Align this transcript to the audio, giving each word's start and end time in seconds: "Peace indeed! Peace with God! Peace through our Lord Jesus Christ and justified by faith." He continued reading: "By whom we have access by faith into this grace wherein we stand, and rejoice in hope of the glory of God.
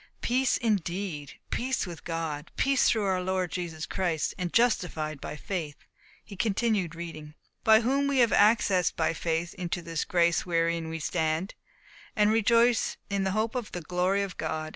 "Peace 0.21 0.57
indeed! 0.57 1.33
Peace 1.51 1.85
with 1.85 2.03
God! 2.03 2.49
Peace 2.57 2.89
through 2.89 3.05
our 3.05 3.21
Lord 3.21 3.51
Jesus 3.51 3.85
Christ 3.85 4.33
and 4.35 4.51
justified 4.51 5.21
by 5.21 5.35
faith." 5.35 5.75
He 6.23 6.35
continued 6.35 6.95
reading: 6.95 7.35
"By 7.63 7.81
whom 7.81 8.07
we 8.07 8.17
have 8.17 8.33
access 8.33 8.89
by 8.89 9.13
faith 9.13 9.53
into 9.53 9.79
this 9.83 10.03
grace 10.03 10.43
wherein 10.43 10.89
we 10.89 10.97
stand, 10.97 11.53
and 12.15 12.31
rejoice 12.31 12.97
in 13.11 13.27
hope 13.27 13.53
of 13.53 13.73
the 13.73 13.81
glory 13.81 14.23
of 14.23 14.37
God. 14.37 14.69